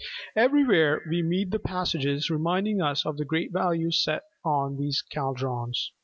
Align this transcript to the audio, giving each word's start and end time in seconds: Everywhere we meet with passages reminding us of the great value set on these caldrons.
Everywhere 0.35 1.03
we 1.07 1.21
meet 1.21 1.49
with 1.51 1.61
passages 1.63 2.31
reminding 2.31 2.81
us 2.81 3.05
of 3.05 3.17
the 3.17 3.23
great 3.23 3.53
value 3.53 3.91
set 3.91 4.23
on 4.43 4.77
these 4.77 4.99
caldrons. 5.03 5.91